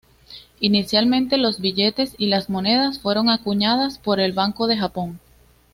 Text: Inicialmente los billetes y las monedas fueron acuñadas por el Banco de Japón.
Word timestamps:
Inicialmente 0.59 1.37
los 1.37 1.59
billetes 1.59 2.15
y 2.17 2.25
las 2.25 2.49
monedas 2.49 2.97
fueron 2.97 3.29
acuñadas 3.29 3.99
por 3.99 4.19
el 4.19 4.31
Banco 4.33 4.65
de 4.65 4.75
Japón. 4.77 5.19